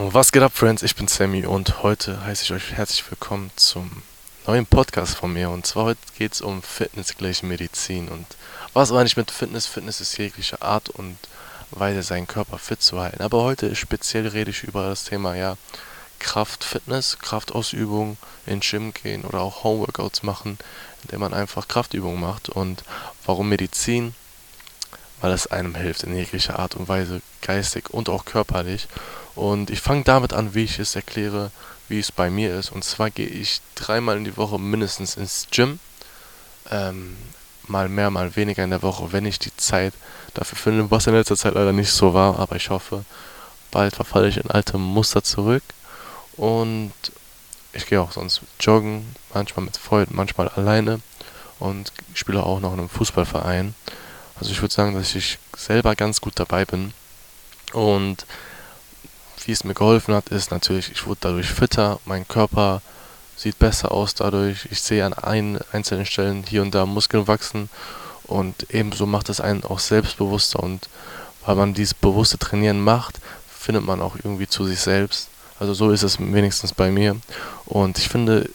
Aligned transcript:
Was 0.00 0.30
geht 0.30 0.44
ab, 0.44 0.52
Friends? 0.54 0.84
Ich 0.84 0.94
bin 0.94 1.08
Sammy 1.08 1.44
und 1.44 1.82
heute 1.82 2.24
heiße 2.24 2.44
ich 2.44 2.52
euch 2.52 2.72
herzlich 2.72 3.02
willkommen 3.10 3.50
zum 3.56 4.04
neuen 4.46 4.64
Podcast 4.64 5.16
von 5.16 5.32
mir. 5.32 5.50
Und 5.50 5.66
zwar 5.66 5.86
heute 5.86 5.98
geht 6.16 6.34
es 6.34 6.40
um 6.40 6.62
Fitness 6.62 7.16
gleich 7.16 7.42
Medizin. 7.42 8.08
Und 8.08 8.24
was 8.74 8.92
meine 8.92 9.08
ich 9.08 9.16
mit 9.16 9.32
Fitness? 9.32 9.66
Fitness 9.66 10.00
ist 10.00 10.16
jegliche 10.16 10.62
Art 10.62 10.88
und 10.88 11.16
Weise, 11.72 12.04
seinen 12.04 12.28
Körper 12.28 12.58
fit 12.58 12.80
zu 12.80 13.00
halten. 13.00 13.22
Aber 13.22 13.42
heute 13.42 13.74
speziell 13.74 14.28
rede 14.28 14.52
ich 14.52 14.62
über 14.62 14.88
das 14.88 15.02
Thema, 15.02 15.34
ja, 15.34 15.56
Kraft, 16.20 16.64
Kraftausübung, 17.20 18.18
in 18.46 18.60
Gym 18.60 18.94
gehen 18.94 19.24
oder 19.24 19.40
auch 19.40 19.64
Homeworkouts 19.64 20.22
machen, 20.22 20.58
indem 21.02 21.18
man 21.18 21.34
einfach 21.34 21.66
Kraftübungen 21.66 22.20
macht. 22.20 22.48
Und 22.48 22.84
warum 23.26 23.48
Medizin? 23.48 24.14
Weil 25.20 25.32
es 25.32 25.48
einem 25.48 25.74
hilft 25.74 26.04
in 26.04 26.14
jeglicher 26.14 26.60
Art 26.60 26.76
und 26.76 26.86
Weise, 26.86 27.20
geistig 27.42 27.90
und 27.90 28.08
auch 28.08 28.24
körperlich. 28.24 28.86
Und 29.38 29.70
ich 29.70 29.80
fange 29.80 30.02
damit 30.02 30.32
an, 30.32 30.54
wie 30.54 30.64
ich 30.64 30.80
es 30.80 30.96
erkläre, 30.96 31.52
wie 31.88 32.00
es 32.00 32.10
bei 32.10 32.28
mir 32.28 32.58
ist. 32.58 32.72
Und 32.72 32.82
zwar 32.82 33.08
gehe 33.08 33.28
ich 33.28 33.60
dreimal 33.76 34.16
in 34.16 34.24
die 34.24 34.36
Woche 34.36 34.58
mindestens 34.58 35.16
ins 35.16 35.46
Gym. 35.52 35.78
Ähm, 36.68 37.16
mal 37.68 37.88
mehr, 37.88 38.10
mal 38.10 38.34
weniger 38.34 38.64
in 38.64 38.70
der 38.70 38.82
Woche, 38.82 39.12
wenn 39.12 39.26
ich 39.26 39.38
die 39.38 39.56
Zeit 39.56 39.94
dafür 40.34 40.58
finde, 40.58 40.90
was 40.90 41.06
in 41.06 41.14
letzter 41.14 41.36
Zeit 41.36 41.54
leider 41.54 41.72
nicht 41.72 41.92
so 41.92 42.14
war. 42.14 42.40
Aber 42.40 42.56
ich 42.56 42.68
hoffe, 42.70 43.04
bald 43.70 43.94
verfalle 43.94 44.26
ich 44.26 44.38
in 44.38 44.50
alte 44.50 44.76
Muster 44.76 45.22
zurück. 45.22 45.62
Und 46.36 46.92
ich 47.72 47.86
gehe 47.86 48.00
auch 48.00 48.10
sonst 48.10 48.40
joggen, 48.58 49.14
manchmal 49.32 49.66
mit 49.66 49.76
Freunden, 49.76 50.16
manchmal 50.16 50.48
alleine. 50.48 51.00
Und 51.60 51.92
spiele 52.12 52.42
auch 52.42 52.58
noch 52.58 52.72
in 52.72 52.80
einem 52.80 52.88
Fußballverein. 52.88 53.76
Also 54.40 54.50
ich 54.50 54.60
würde 54.60 54.74
sagen, 54.74 54.94
dass 54.94 55.14
ich 55.14 55.38
selber 55.56 55.94
ganz 55.94 56.20
gut 56.20 56.32
dabei 56.40 56.64
bin. 56.64 56.92
Und 57.72 58.26
wie 59.46 59.52
es 59.52 59.64
mir 59.64 59.74
geholfen 59.74 60.14
hat, 60.14 60.28
ist 60.28 60.50
natürlich, 60.50 60.90
ich 60.90 61.06
wurde 61.06 61.18
dadurch 61.22 61.48
fitter, 61.48 62.00
mein 62.04 62.26
Körper 62.26 62.82
sieht 63.36 63.58
besser 63.58 63.92
aus 63.92 64.14
dadurch. 64.14 64.68
Ich 64.70 64.82
sehe 64.82 65.04
an 65.04 65.14
ein, 65.14 65.58
einzelnen 65.72 66.06
Stellen 66.06 66.44
hier 66.48 66.62
und 66.62 66.74
da 66.74 66.86
Muskeln 66.86 67.28
wachsen 67.28 67.70
und 68.24 68.70
ebenso 68.70 69.06
macht 69.06 69.28
es 69.28 69.40
einen 69.40 69.64
auch 69.64 69.78
selbstbewusster 69.78 70.60
und 70.62 70.88
weil 71.46 71.54
man 71.54 71.72
dieses 71.72 71.94
bewusste 71.94 72.38
Trainieren 72.38 72.80
macht, 72.80 73.20
findet 73.48 73.84
man 73.84 74.02
auch 74.02 74.16
irgendwie 74.16 74.48
zu 74.48 74.64
sich 74.64 74.80
selbst. 74.80 75.28
Also 75.58 75.72
so 75.72 75.90
ist 75.90 76.02
es 76.02 76.18
wenigstens 76.20 76.72
bei 76.72 76.90
mir 76.90 77.16
und 77.64 77.98
ich 77.98 78.08
finde, 78.08 78.50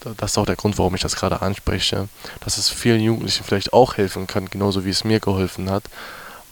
das 0.00 0.32
ist 0.32 0.38
auch 0.38 0.46
der 0.46 0.56
Grund, 0.56 0.78
warum 0.78 0.94
ich 0.94 1.00
das 1.00 1.16
gerade 1.16 1.42
anspreche, 1.42 2.08
dass 2.40 2.58
es 2.58 2.68
vielen 2.68 3.00
Jugendlichen 3.00 3.44
vielleicht 3.44 3.72
auch 3.72 3.96
helfen 3.96 4.26
kann, 4.26 4.50
genauso 4.50 4.84
wie 4.84 4.90
es 4.90 5.04
mir 5.04 5.20
geholfen 5.20 5.70
hat, 5.70 5.84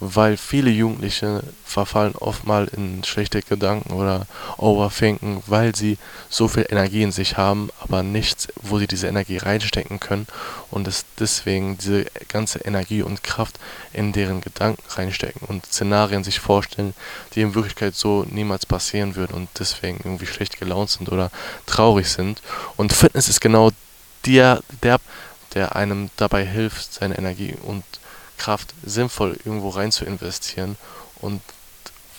weil 0.00 0.36
viele 0.36 0.70
Jugendliche 0.70 1.42
verfallen 1.64 2.14
oft 2.16 2.46
mal 2.46 2.68
in 2.76 3.02
schlechte 3.04 3.40
Gedanken 3.42 3.94
oder 3.94 4.26
overthinken, 4.58 5.42
weil 5.46 5.74
sie 5.74 5.96
so 6.28 6.48
viel 6.48 6.66
Energie 6.68 7.02
in 7.02 7.12
sich 7.12 7.36
haben, 7.36 7.70
aber 7.80 8.02
nichts, 8.02 8.48
wo 8.60 8.78
sie 8.78 8.86
diese 8.86 9.06
Energie 9.06 9.38
reinstecken 9.38 9.98
können 9.98 10.26
und 10.70 10.86
es 10.86 11.04
deswegen 11.18 11.78
diese 11.78 12.04
ganze 12.28 12.58
Energie 12.60 13.02
und 13.02 13.22
Kraft 13.22 13.58
in 13.92 14.12
deren 14.12 14.40
Gedanken 14.40 14.82
reinstecken 14.88 15.42
und 15.48 15.64
Szenarien 15.66 16.24
sich 16.24 16.40
vorstellen, 16.40 16.94
die 17.34 17.40
in 17.40 17.54
Wirklichkeit 17.54 17.94
so 17.94 18.26
niemals 18.28 18.66
passieren 18.66 19.16
würden 19.16 19.34
und 19.34 19.48
deswegen 19.58 19.98
irgendwie 20.04 20.26
schlecht 20.26 20.58
gelaunt 20.58 20.90
sind 20.90 21.10
oder 21.10 21.30
traurig 21.64 22.08
sind. 22.08 22.42
Und 22.76 22.92
Fitness 22.92 23.28
ist 23.28 23.40
genau 23.40 23.70
der, 24.26 24.60
der, 24.82 24.98
der 25.54 25.76
einem 25.76 26.10
dabei 26.16 26.44
hilft, 26.44 26.92
seine 26.92 27.16
Energie 27.16 27.54
und 27.62 27.84
Kraft 28.36 28.74
sinnvoll 28.84 29.38
irgendwo 29.44 29.70
rein 29.70 29.92
zu 29.92 30.04
investieren. 30.04 30.76
Und 31.20 31.42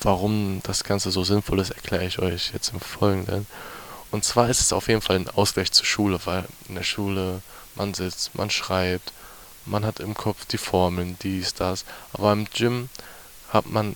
warum 0.01 0.61
das 0.63 0.83
Ganze 0.83 1.11
so 1.11 1.23
sinnvoll 1.23 1.59
ist, 1.59 1.71
erkläre 1.71 2.05
ich 2.05 2.19
euch 2.19 2.51
jetzt 2.53 2.73
im 2.73 2.79
Folgenden. 2.79 3.47
Und 4.11 4.23
zwar 4.23 4.49
ist 4.49 4.61
es 4.61 4.73
auf 4.73 4.87
jeden 4.87 5.01
Fall 5.01 5.17
ein 5.17 5.29
Ausgleich 5.29 5.71
zur 5.71 5.85
Schule, 5.85 6.19
weil 6.25 6.45
in 6.69 6.75
der 6.75 6.83
Schule 6.83 7.41
man 7.75 7.93
sitzt, 7.93 8.35
man 8.35 8.49
schreibt, 8.49 9.11
man 9.65 9.85
hat 9.85 9.99
im 9.99 10.13
Kopf 10.13 10.45
die 10.45 10.57
Formeln, 10.57 11.17
dies, 11.21 11.53
das. 11.53 11.85
Aber 12.13 12.31
im 12.31 12.45
Gym 12.45 12.89
hat 13.49 13.69
man 13.69 13.93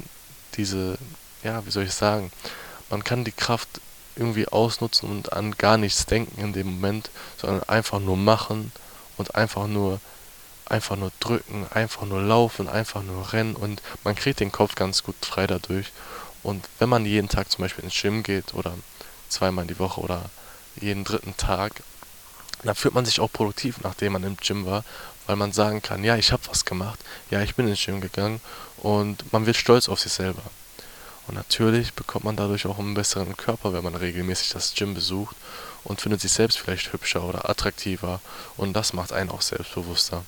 diese, 0.56 0.98
ja, 1.44 1.66
wie 1.66 1.72
soll 1.72 1.86
ich 1.86 1.94
sagen, 1.94 2.32
man 2.90 3.04
kann 3.04 3.24
die 3.24 3.32
Kraft 3.32 3.80
irgendwie 4.16 4.48
ausnutzen 4.48 5.10
und 5.10 5.32
an 5.32 5.58
gar 5.58 5.78
nichts 5.78 6.06
denken 6.06 6.42
in 6.42 6.54
dem 6.54 6.68
Moment, 6.76 7.10
sondern 7.38 7.64
einfach 7.64 8.00
nur 8.00 8.18
machen 8.18 8.72
und 9.18 9.36
einfach 9.36 9.68
nur 9.68 10.00
einfach 10.72 10.96
nur 10.96 11.12
drücken, 11.20 11.68
einfach 11.72 12.06
nur 12.06 12.22
laufen, 12.22 12.68
einfach 12.70 13.04
nur 13.04 13.34
rennen 13.34 13.56
und 13.56 13.82
man 14.04 14.16
kriegt 14.16 14.40
den 14.40 14.52
Kopf 14.52 14.76
ganz 14.76 15.04
gut 15.04 15.16
frei 15.22 15.46
dadurch. 15.46 15.92
Und 16.44 16.68
wenn 16.80 16.90
man 16.90 17.06
jeden 17.06 17.30
Tag 17.30 17.52
zum 17.52 17.64
Beispiel 17.64 17.84
ins 17.84 18.00
Gym 18.02 18.24
geht 18.24 18.54
oder 18.54 18.74
zweimal 19.30 19.68
die 19.68 19.80
Woche 19.80 20.02
oder 20.02 20.30
jeden 20.80 21.04
dritten 21.04 21.36
Tag, 21.38 21.84
dann 22.64 22.76
fühlt 22.76 22.94
man 22.94 23.06
sich 23.06 23.20
auch 23.20 23.32
produktiv, 23.32 23.80
nachdem 23.84 24.14
man 24.14 24.24
im 24.24 24.38
Gym 24.38 24.66
war, 24.66 24.84
weil 25.28 25.36
man 25.36 25.52
sagen 25.52 25.82
kann, 25.82 26.04
ja, 26.04 26.16
ich 26.16 26.32
habe 26.32 26.44
was 26.48 26.66
gemacht, 26.66 27.00
ja, 27.30 27.42
ich 27.42 27.56
bin 27.56 27.68
ins 27.68 27.84
Gym 27.84 28.02
gegangen 28.02 28.40
und 28.78 29.32
man 29.34 29.46
wird 29.46 29.58
stolz 29.58 29.90
auf 29.90 30.00
sich 30.00 30.14
selber. 30.14 30.44
Und 31.28 31.36
natürlich 31.36 31.94
bekommt 31.94 32.26
man 32.26 32.36
dadurch 32.36 32.66
auch 32.66 32.80
einen 32.80 32.94
besseren 32.94 33.38
Körper, 33.38 33.74
wenn 33.74 33.84
man 33.84 33.96
regelmäßig 33.96 34.50
das 34.50 34.74
Gym 34.74 34.94
besucht 34.94 35.36
und 35.84 36.02
findet 36.02 36.22
sich 36.22 36.32
selbst 36.32 36.60
vielleicht 36.60 36.92
hübscher 36.94 37.24
oder 37.24 37.50
attraktiver 37.50 38.22
und 38.58 38.74
das 38.74 38.94
macht 38.94 39.12
einen 39.12 39.30
auch 39.30 39.42
selbstbewusster. 39.42 40.24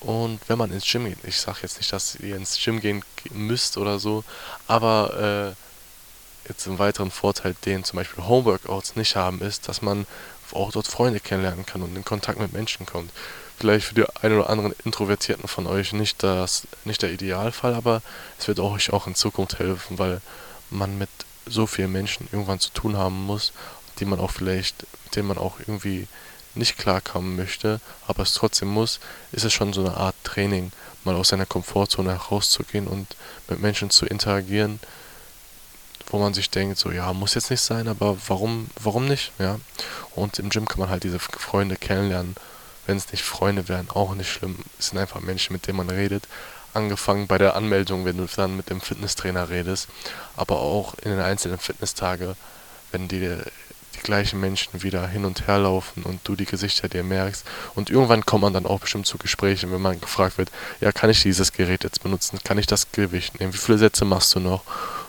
Und 0.00 0.40
wenn 0.48 0.58
man 0.58 0.72
ins 0.72 0.90
Gym 0.90 1.04
geht, 1.04 1.18
ich 1.24 1.38
sage 1.38 1.58
jetzt 1.62 1.76
nicht, 1.76 1.92
dass 1.92 2.14
ihr 2.16 2.36
ins 2.36 2.58
Gym 2.62 2.80
gehen 2.80 3.04
müsst 3.32 3.76
oder 3.76 3.98
so, 3.98 4.24
aber 4.66 5.54
äh, 5.54 6.48
jetzt 6.48 6.66
einen 6.66 6.78
weiteren 6.78 7.10
Vorteil, 7.10 7.54
den 7.64 7.84
zum 7.84 7.98
Beispiel 7.98 8.24
Homeworkouts 8.24 8.96
nicht 8.96 9.16
haben, 9.16 9.40
ist, 9.42 9.68
dass 9.68 9.82
man 9.82 10.06
auch 10.52 10.72
dort 10.72 10.86
Freunde 10.86 11.20
kennenlernen 11.20 11.66
kann 11.66 11.82
und 11.82 11.94
in 11.94 12.04
Kontakt 12.04 12.40
mit 12.40 12.52
Menschen 12.52 12.86
kommt. 12.86 13.12
Vielleicht 13.58 13.86
für 13.86 13.94
die 13.94 14.04
einen 14.22 14.38
oder 14.38 14.48
anderen 14.48 14.74
Introvertierten 14.84 15.46
von 15.46 15.66
euch 15.66 15.92
nicht, 15.92 16.22
das, 16.22 16.66
nicht 16.84 17.02
der 17.02 17.12
Idealfall, 17.12 17.74
aber 17.74 18.02
es 18.38 18.48
wird 18.48 18.58
euch 18.58 18.92
auch 18.92 19.06
in 19.06 19.14
Zukunft 19.14 19.58
helfen, 19.58 19.98
weil 19.98 20.22
man 20.70 20.96
mit 20.96 21.10
so 21.46 21.66
vielen 21.66 21.92
Menschen 21.92 22.26
irgendwann 22.32 22.58
zu 22.58 22.70
tun 22.70 22.96
haben 22.96 23.26
muss, 23.26 23.52
die 23.98 24.06
man 24.06 24.18
auch 24.18 24.30
vielleicht, 24.30 24.86
mit 25.04 25.16
denen 25.16 25.28
man 25.28 25.38
auch 25.38 25.60
irgendwie 25.60 26.08
nicht 26.54 26.78
klarkommen 26.78 27.36
möchte, 27.36 27.80
aber 28.06 28.22
es 28.22 28.34
trotzdem 28.34 28.68
muss, 28.68 29.00
ist 29.32 29.44
es 29.44 29.52
schon 29.52 29.72
so 29.72 29.80
eine 29.80 29.96
Art 29.96 30.16
Training, 30.24 30.72
mal 31.04 31.14
aus 31.14 31.28
seiner 31.28 31.46
Komfortzone 31.46 32.12
herauszugehen 32.12 32.86
und 32.86 33.16
mit 33.48 33.60
Menschen 33.60 33.90
zu 33.90 34.06
interagieren, 34.06 34.80
wo 36.08 36.18
man 36.18 36.34
sich 36.34 36.50
denkt, 36.50 36.78
so 36.78 36.90
ja, 36.90 37.12
muss 37.12 37.34
jetzt 37.34 37.50
nicht 37.50 37.60
sein, 37.60 37.88
aber 37.88 38.16
warum, 38.26 38.68
warum 38.80 39.06
nicht, 39.06 39.32
ja? 39.38 39.58
Und 40.14 40.38
im 40.38 40.50
Gym 40.50 40.66
kann 40.66 40.80
man 40.80 40.90
halt 40.90 41.04
diese 41.04 41.18
Freunde 41.18 41.76
kennenlernen. 41.76 42.34
Wenn 42.86 42.96
es 42.96 43.12
nicht 43.12 43.22
Freunde 43.22 43.68
wären, 43.68 43.88
auch 43.90 44.14
nicht 44.14 44.30
schlimm. 44.30 44.58
Es 44.78 44.88
sind 44.88 44.98
einfach 44.98 45.20
Menschen, 45.20 45.52
mit 45.52 45.66
denen 45.66 45.76
man 45.76 45.90
redet. 45.90 46.26
Angefangen 46.74 47.28
bei 47.28 47.38
der 47.38 47.54
Anmeldung, 47.54 48.04
wenn 48.04 48.16
du 48.16 48.26
dann 48.26 48.56
mit 48.56 48.70
dem 48.70 48.80
Fitnesstrainer 48.80 49.48
redest, 49.50 49.88
aber 50.36 50.60
auch 50.60 50.94
in 50.94 51.10
den 51.10 51.20
einzelnen 51.20 51.58
Fitnesstage, 51.58 52.34
wenn 52.90 53.06
die 53.06 53.36
die 54.00 54.06
gleichen 54.06 54.40
Menschen 54.40 54.82
wieder 54.82 55.06
hin 55.06 55.24
und 55.24 55.46
her 55.46 55.58
laufen 55.58 56.02
und 56.02 56.20
du 56.24 56.36
die 56.36 56.46
Gesichter 56.46 56.88
dir 56.88 57.04
merkst. 57.04 57.44
Und 57.74 57.90
irgendwann 57.90 58.24
kommt 58.24 58.42
man 58.42 58.52
dann 58.52 58.66
auch 58.66 58.80
bestimmt 58.80 59.06
zu 59.06 59.18
Gesprächen, 59.18 59.70
wenn 59.72 59.80
man 59.80 60.00
gefragt 60.00 60.38
wird, 60.38 60.50
ja, 60.80 60.92
kann 60.92 61.10
ich 61.10 61.22
dieses 61.22 61.52
Gerät 61.52 61.84
jetzt 61.84 62.02
benutzen? 62.02 62.38
Kann 62.44 62.58
ich 62.58 62.66
das 62.66 62.92
Gewicht 62.92 63.38
nehmen? 63.38 63.52
Wie 63.52 63.58
viele 63.58 63.78
Sätze 63.78 64.04
machst 64.04 64.34
du 64.34 64.40
noch? 64.40 64.62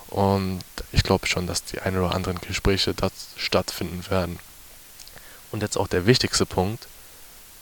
Und 0.09 0.59
ich 0.91 1.03
glaube 1.03 1.27
schon, 1.27 1.47
dass 1.47 1.63
die 1.63 1.79
ein 1.79 1.97
oder 1.97 2.13
anderen 2.13 2.39
Gespräche 2.41 2.93
da 2.93 3.09
stattfinden 3.37 4.03
werden. 4.09 4.39
Und 5.51 5.61
jetzt 5.61 5.77
auch 5.77 5.87
der 5.87 6.05
wichtigste 6.05 6.45
Punkt, 6.45 6.87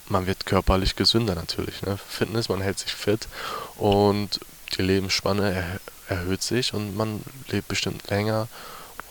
man 0.07 0.25
wird 0.25 0.45
körperlich 0.45 0.95
gesünder 0.95 1.35
natürlich. 1.35 1.81
Ne? 1.83 1.97
Fitness, 2.07 2.49
man 2.49 2.61
hält 2.61 2.79
sich 2.79 2.93
fit 2.93 3.27
und 3.75 4.39
die 4.77 4.81
Lebensspanne 4.81 5.53
er 5.53 6.15
erhöht 6.15 6.41
sich 6.41 6.73
und 6.73 6.95
man 6.95 7.21
lebt 7.49 7.67
bestimmt 7.67 8.09
länger 8.09 8.47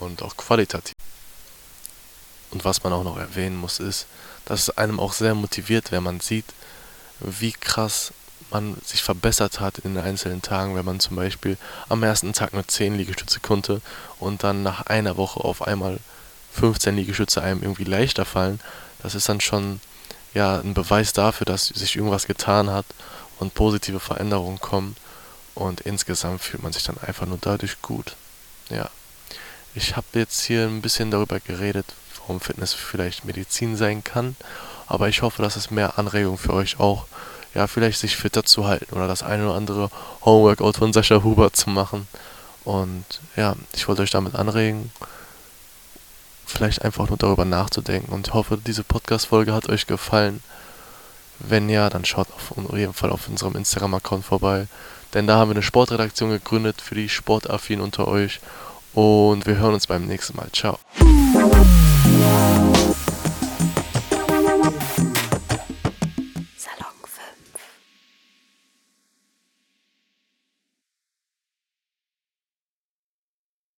und 0.01 0.23
auch 0.23 0.37
qualitativ. 0.37 0.95
Und 2.51 2.65
was 2.65 2.83
man 2.83 2.93
auch 2.93 3.05
noch 3.05 3.19
erwähnen 3.19 3.57
muss, 3.57 3.81
ist, 3.81 4.07
dass 4.45 4.63
es 4.63 4.79
einem 4.79 5.01
auch 5.01 5.13
sehr 5.13 5.35
motiviert, 5.35 5.93
wenn 5.93 6.03
man 6.03 6.21
sieht, 6.21 6.47
wie 7.21 7.53
krass 7.53 8.13
man 8.51 8.77
sich 8.85 9.03
verbessert 9.03 9.61
hat 9.61 9.79
in 9.79 9.95
den 9.95 10.05
einzelnen 10.05 10.41
Tagen, 10.41 10.75
wenn 10.75 10.85
man 10.85 11.01
zum 11.01 11.17
Beispiel 11.17 11.59
am 11.89 12.03
ersten 12.03 12.33
Tag 12.33 12.55
nur 12.55 12.67
10 12.67 12.97
Liegestütze 12.97 13.41
konnte 13.41 13.83
und 14.19 14.43
dann 14.43 14.63
nach 14.63 14.87
einer 14.87 15.17
Woche 15.17 15.41
auf 15.41 15.67
einmal 15.67 15.99
15 16.55 16.97
Liegestütze 16.97 17.43
einem 17.43 17.63
irgendwie 17.63 17.85
leichter 17.85 18.25
fallen. 18.25 18.61
Das 19.03 19.15
ist 19.15 19.29
dann 19.29 19.41
schon 19.41 19.81
ja 20.35 20.59
ein 20.59 20.75
Beweis 20.75 21.13
dafür, 21.13 21.45
dass 21.45 21.67
sich 21.67 21.97
irgendwas 21.97 22.27
getan 22.27 22.71
hat 22.71 22.87
und 23.39 23.55
positive 23.55 24.01
Veränderungen 24.01 24.61
kommen. 24.61 24.97
Und 25.55 25.81
insgesamt 25.83 26.41
fühlt 26.41 26.63
man 26.63 26.73
sich 26.73 26.85
dann 26.85 26.99
einfach 26.99 27.27
nur 27.27 27.39
dadurch 27.41 27.83
gut. 27.83 28.17
Ja. 28.71 28.91
Ich 29.79 29.95
habe 29.95 30.07
jetzt 30.15 30.43
hier 30.43 30.65
ein 30.65 30.83
bisschen 30.83 31.13
darüber 31.13 31.39
geredet, 31.39 31.87
warum 32.19 32.41
Fitness 32.41 32.75
vielleicht 32.75 33.25
Medizin 33.25 33.77
sein 33.77 34.03
kann. 34.03 34.35
Aber 34.89 35.09
ich 35.09 35.23
hoffe, 35.23 35.41
dass 35.41 35.55
es 35.55 35.71
mehr 35.71 36.01
Anregung 36.01 36.37
für 36.37 36.53
euch 36.53 36.81
auch, 36.81 37.07
ja, 37.55 37.69
vielleicht 37.69 38.01
sich 38.01 38.17
fitter 38.17 38.43
zu 38.43 38.67
halten 38.67 38.93
oder 38.97 39.07
das 39.07 39.23
eine 39.23 39.45
oder 39.45 39.55
andere 39.55 39.89
Homeworkout 40.25 40.79
von 40.79 40.93
Sascha 40.93 41.23
Huber 41.23 41.53
zu 41.53 41.71
machen. 41.71 42.09
Und 42.65 43.05
ja, 43.37 43.55
ich 43.73 43.87
wollte 43.87 44.03
euch 44.03 44.11
damit 44.11 44.35
anregen, 44.35 44.91
vielleicht 46.45 46.83
einfach 46.83 47.09
nur 47.09 47.17
darüber 47.17 47.45
nachzudenken 47.45 48.13
und 48.13 48.35
hoffe, 48.35 48.59
diese 48.59 48.83
Podcast-Folge 48.83 49.55
hat 49.55 49.69
euch 49.69 49.87
gefallen. 49.87 50.43
Wenn 51.39 51.69
ja, 51.69 51.89
dann 51.89 52.05
schaut 52.05 52.27
auf 52.33 52.51
jeden 52.77 52.95
Fall 52.95 53.11
auf 53.11 53.29
unserem 53.29 53.55
Instagram-Account 53.55 54.25
vorbei. 54.25 54.67
Denn 55.15 55.29
da 55.29 55.37
haben 55.37 55.51
wir 55.51 55.55
eine 55.55 55.63
Sportredaktion 55.63 56.31
gegründet 56.31 56.81
für 56.81 56.97
die 56.97 57.09
Sportaffinen 57.09 57.85
unter 57.85 58.09
euch. 58.09 58.41
Und 58.95 59.47
wir 59.47 59.59
hören 59.59 59.75
uns 59.75 59.87
beim 59.87 60.07
nächsten 60.07 60.37
Mal. 60.37 60.49
Ciao. 60.53 60.79